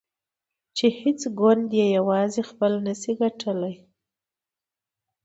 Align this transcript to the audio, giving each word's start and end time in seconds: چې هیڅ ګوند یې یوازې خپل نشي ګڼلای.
چې 0.77 0.85
هیڅ 0.99 1.21
ګوند 1.39 1.69
یې 1.79 1.85
یوازې 1.97 2.41
خپل 2.49 2.71
نشي 2.85 3.13
ګڼلای. 3.19 3.75